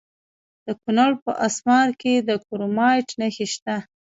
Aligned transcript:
د 0.65 0.67
کونړ 0.81 1.11
په 1.23 1.31
اسمار 1.47 1.89
کې 2.01 2.13
د 2.27 2.29
کرومایټ 2.45 3.07
نښې 3.19 3.47
شته. 3.53 3.75